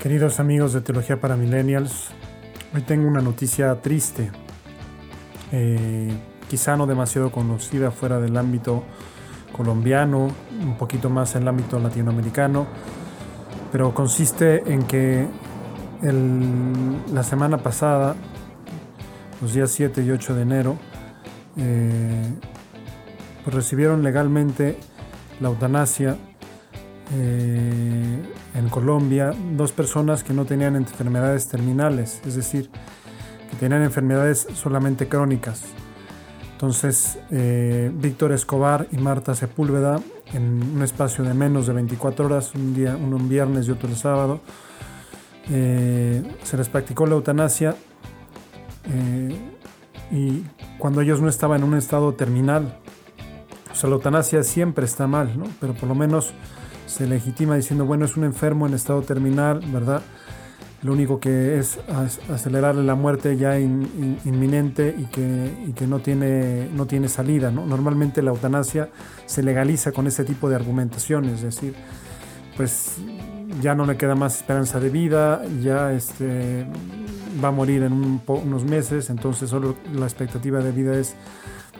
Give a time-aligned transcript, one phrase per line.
[0.00, 2.06] Queridos amigos de Teología para Millennials,
[2.74, 4.30] hoy tengo una noticia triste,
[5.52, 6.10] eh,
[6.48, 8.82] quizá no demasiado conocida fuera del ámbito
[9.54, 10.30] colombiano,
[10.62, 12.66] un poquito más en el ámbito latinoamericano,
[13.70, 15.28] pero consiste en que
[16.00, 18.16] la semana pasada,
[19.42, 20.78] los días 7 y 8 de enero,
[21.58, 22.38] eh,
[23.44, 24.78] pues recibieron legalmente
[25.40, 26.16] la eutanasia
[27.12, 28.22] eh,
[28.54, 32.70] en Colombia dos personas que no tenían enfermedades terminales, es decir,
[33.50, 35.62] que tenían enfermedades solamente crónicas.
[36.52, 40.00] Entonces, eh, Víctor Escobar y Marta Sepúlveda,
[40.34, 43.96] en un espacio de menos de 24 horas, un día, un viernes y otro el
[43.96, 44.40] sábado,
[45.48, 47.74] eh, se les practicó la eutanasia
[50.10, 50.42] y
[50.78, 52.76] cuando ellos no estaban en un estado terminal,
[53.70, 55.44] o sea, la eutanasia siempre está mal, ¿no?
[55.60, 56.32] pero por lo menos
[56.90, 60.02] se legitima diciendo, bueno, es un enfermo en estado terminal, ¿verdad?
[60.82, 61.78] Lo único que es
[62.32, 67.64] acelerarle la muerte ya inminente y que, que, no, tiene, no tiene salida, ¿no?
[67.64, 68.88] Normalmente la eutanasia
[69.24, 71.74] se legaliza con ese tipo de argumentaciones, es decir,
[72.56, 72.96] pues
[73.60, 76.66] ya no le queda más esperanza de vida, ya este,
[77.42, 81.14] va a morir en unos meses, entonces solo la expectativa de vida es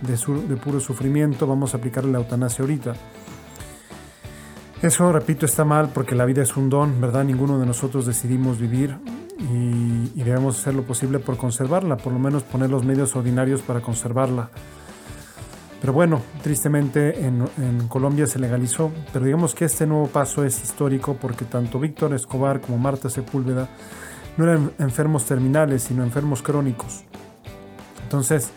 [0.00, 0.16] de,
[0.48, 2.94] de puro sufrimiento, vamos a aplicarle la eutanasia ahorita.
[4.84, 7.24] Eso, repito, está mal porque la vida es un don, ¿verdad?
[7.24, 8.98] Ninguno de nosotros decidimos vivir
[9.38, 13.80] y, debemos hacer lo posible por conservarla, por lo menos poner los medios ordinarios para
[13.80, 14.50] conservarla.
[15.80, 21.16] Pero bueno, tristemente en, Colombia se legalizó, pero digamos que este nuevo paso es histórico
[21.18, 23.70] porque tanto Víctor Escobar como Marta Sepúlveda
[24.36, 27.04] no eran enfermos terminales, sino enfermos crónicos.
[28.02, 28.50] Entonces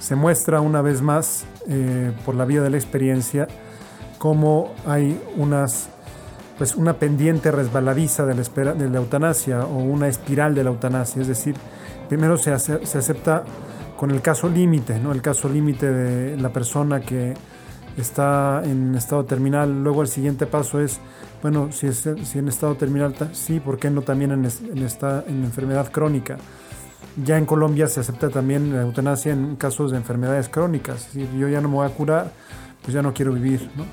[0.00, 3.46] se muestra una vez más, eh, por la vía de la experiencia,
[4.20, 5.88] cómo hay unas,
[6.58, 11.22] pues una pendiente resbaladiza de la, de la eutanasia o una espiral de la eutanasia.
[11.22, 11.56] Es decir,
[12.06, 13.44] primero se, se acepta
[13.96, 15.12] con el caso límite, ¿no?
[15.12, 17.32] el caso límite de la persona que
[17.96, 19.82] está en estado terminal.
[19.82, 21.00] Luego el siguiente paso es,
[21.40, 25.24] bueno, si, es, si en estado terminal, sí, ¿por qué no también en, en, esta,
[25.26, 26.36] en enfermedad crónica?
[27.24, 31.06] Ya en Colombia se acepta también la eutanasia en casos de enfermedades crónicas.
[31.06, 32.32] Es decir, yo ya no me voy a curar,
[32.82, 33.70] pues ya no quiero vivir.
[33.76, 33.84] ¿no?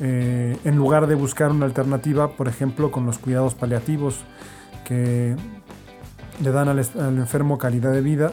[0.00, 4.16] Eh, en lugar de buscar una alternativa, por ejemplo, con los cuidados paliativos
[4.84, 5.36] que
[6.42, 8.32] le dan al, enfermo calidad de vida,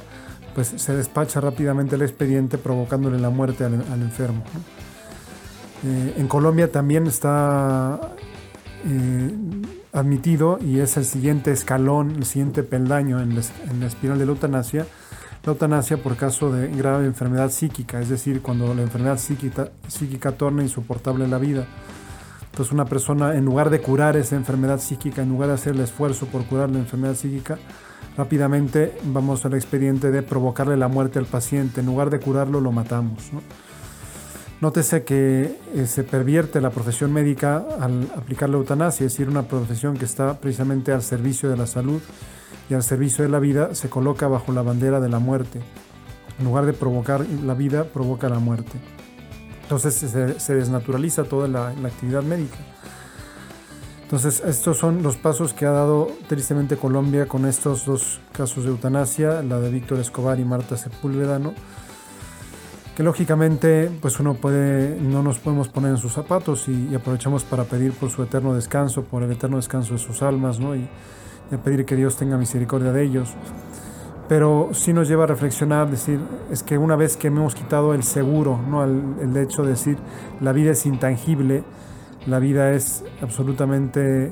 [0.55, 4.43] pues se despacha rápidamente el expediente provocándole la muerte al, enfermo.
[5.85, 7.99] Eh, en Colombia también está
[8.85, 9.31] eh,
[9.93, 14.87] admitido y es el siguiente escalón, el siguiente peldaño en la espiral de la eutanasia,
[15.43, 20.33] la eutanasia por caso de grave enfermedad psíquica, es decir, cuando la enfermedad psíquica, psíquica
[20.33, 21.65] torna insoportable la vida.
[22.51, 25.81] Entonces una persona, en lugar de curar esa enfermedad psíquica, en lugar de hacer el
[25.81, 27.57] esfuerzo por curar la enfermedad psíquica,
[28.17, 31.79] rápidamente vamos al expediente de provocarle la muerte al paciente.
[31.79, 33.31] En lugar de curarlo, lo matamos.
[34.59, 39.43] Nótese que eh, se pervierte la profesión médica al aplicar la eutanasia, es decir, una
[39.43, 42.01] profesión que está precisamente al servicio de la salud
[42.69, 45.61] y al servicio de la vida se coloca bajo la bandera de la muerte.
[46.37, 48.79] En lugar de provocar la vida, provoca la muerte.
[49.63, 52.57] Entonces se, desnaturaliza toda la, actividad médica.
[54.03, 58.71] Entonces estos son los pasos que ha dado tristemente Colombia con estos dos casos de
[58.71, 61.39] eutanasia, la de Víctor Escobar y Marta Sepúlveda,
[62.95, 67.65] que lógicamente pues uno puede, no nos podemos poner en sus zapatos y, aprovechamos para
[67.65, 70.75] pedir por su eterno descanso, por el eterno descanso de sus almas, ¿no?
[70.75, 70.89] Y,
[71.51, 73.33] y pedir que Dios tenga misericordia de ellos.
[74.27, 76.19] Pero sí nos lleva a reflexionar, decir,
[76.51, 78.83] es que una vez que hemos quitado el seguro, ¿no?
[78.83, 79.97] el, hecho de decir,
[80.39, 81.63] la vida es intangible,
[82.27, 84.31] la vida es absolutamente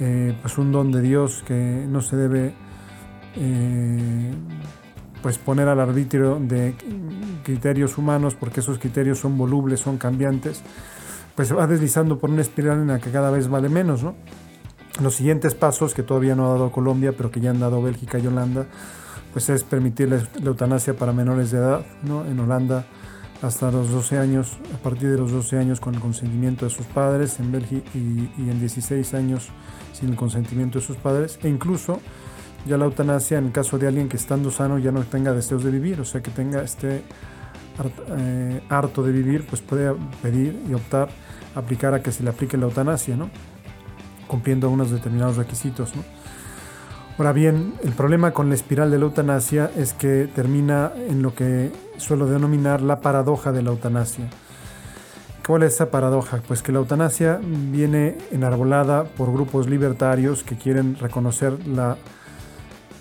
[0.00, 2.54] eh, pues un don de Dios que no se debe
[3.36, 4.32] eh,
[5.22, 6.74] pues poner al arbitrio de
[7.44, 10.62] criterios humanos porque esos criterios son volubles, son cambiantes,
[11.36, 14.16] pues se va deslizando por una espiral en la que cada vez vale menos, ¿no?
[15.00, 18.18] Los siguientes pasos que todavía no ha dado Colombia, pero que ya han dado Bélgica
[18.18, 18.66] y Holanda,
[19.32, 22.26] pues es permitir la, eutanasia para menores de edad, ¿no?
[22.26, 22.84] En Holanda
[23.40, 26.84] hasta los 12 años, a partir de los 12 años con el consentimiento de sus
[26.84, 29.48] padres, en Bélgica y, en 16 años
[29.94, 32.00] sin el consentimiento de sus padres, e incluso
[32.66, 35.70] ya la eutanasia en caso de alguien que estando sano ya no tenga deseos de
[35.70, 37.02] vivir, o sea que tenga este
[38.68, 41.08] harto de vivir, pues puede pedir y optar
[41.54, 43.30] aplicar a que se le aplique la eutanasia, ¿no?
[44.30, 45.92] Cumpliendo unos determinados requisitos.
[47.18, 51.34] Ahora bien, el problema con la espiral de la eutanasia es que termina en lo
[51.34, 54.30] que suelo denominar la paradoja de la eutanasia.
[55.44, 56.40] ¿Cuál es esa paradoja?
[56.46, 61.96] Pues que la eutanasia viene enarbolada por grupos libertarios que quieren reconocer la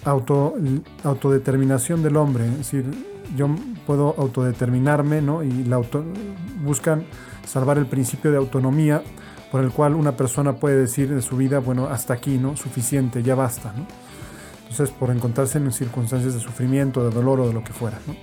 [0.03, 0.55] auto,
[1.03, 2.45] autodeterminación del hombre.
[2.47, 2.85] Es decir,
[3.37, 3.49] yo
[3.85, 5.43] puedo autodeterminarme, ¿no?
[5.43, 6.03] Y la auto,
[6.63, 7.03] buscan
[7.45, 9.03] salvar el principio de autonomía
[9.51, 12.55] por el cual una persona puede decir en su vida, bueno, hasta aquí, ¿no?
[12.55, 13.85] Suficiente, ya basta, ¿no?
[14.69, 18.15] Entonces, por encontrarse en circunstancias de sufrimiento, de dolor o de lo que fuera, ¿no?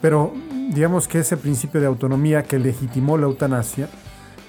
[0.00, 0.32] Pero
[0.70, 3.88] digamos que ese principio de autonomía que legitimó la eutanasia,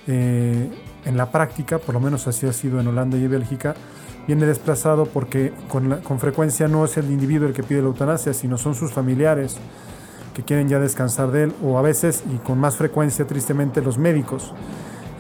[0.08, 0.70] eh,
[1.06, 3.76] en la práctica, por lo menos así ha sido en Holanda y Bélgica,
[4.28, 8.34] viene desplazado porque con, con, frecuencia no es el individuo el que pide la eutanasia,
[8.34, 9.58] sino son sus familiares
[10.36, 13.98] que quieren ya descansar de él, o a veces y con más frecuencia, tristemente, los
[13.98, 14.54] médicos.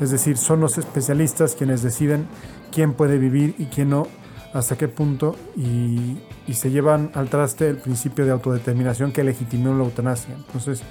[0.02, 2.26] Es decir, son los especialistas quienes deciden
[2.72, 4.08] quién puede vivir y quién no,
[4.52, 6.18] hasta qué punto, y,
[6.54, 10.36] se llevan al traste el principio de autodeterminación que legitimó la eutanasia.
[10.36, 10.82] Entonces,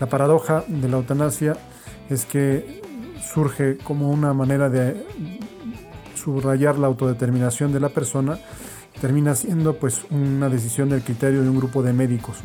[0.00, 1.56] la paradoja de la eutanasia
[2.10, 2.82] es que
[3.32, 5.06] surge como una manera de
[6.16, 8.40] subrayar la autodeterminación de la persona,
[9.00, 12.38] termina siendo pues una decisión del criterio de un grupo de médicos.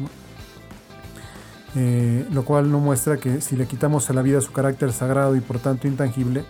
[1.75, 5.35] Eh, lo cual no muestra que si le quitamos a la vida su carácter sagrado
[5.35, 6.45] y por tanto intangible,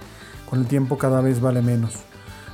[0.50, 1.94] con el tiempo cada vez vale menos.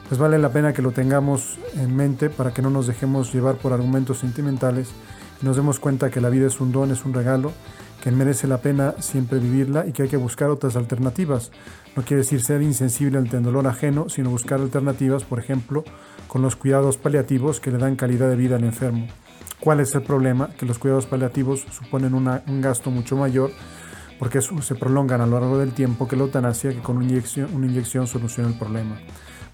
[0.08, 3.56] Pues vale la pena que lo tengamos en mente para que no nos dejemos llevar
[3.56, 4.90] por argumentos sentimentales
[5.42, 7.52] y nos demos cuenta que la vida es un don, es un regalo,
[8.02, 11.52] que merece la pena siempre vivirla y que hay que buscar otras alternativas.
[11.96, 15.84] No quiere decir ser insensible ante el dolor ajeno, sino buscar alternativas, por ejemplo,
[16.28, 19.08] con los cuidados paliativos que le dan calidad de vida al enfermo.
[19.60, 20.50] ¿Cuál es el problema?
[20.58, 23.52] Que los cuidados paliativos suponen un gasto mucho mayor
[24.20, 27.50] porque se prolongan a lo largo del tiempo que la eutanasia, que con una inyección,
[27.56, 28.98] una inyección soluciona el problema.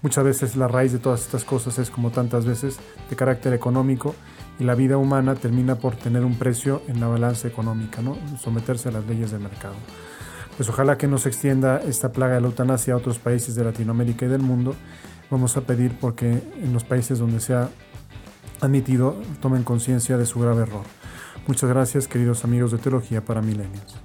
[0.02, 4.14] Muchas veces la raíz de todas estas cosas es, como tantas veces, de carácter económico
[4.58, 8.16] y la vida humana termina por tener un precio en la balanza económica, ¿no?
[8.38, 9.74] someterse a las leyes del mercado.
[10.56, 13.64] Pues ojalá que no se extienda esta plaga de la eutanasia a otros países de
[13.64, 14.74] Latinoamérica y del mundo.
[15.30, 17.68] Vamos a pedir porque en los países donde se ha
[18.60, 20.84] admitido tomen conciencia de su grave error.
[21.46, 23.96] Muchas gracias queridos amigos de Teología para Milenios.